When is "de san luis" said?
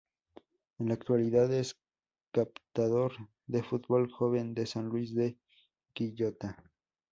4.55-5.13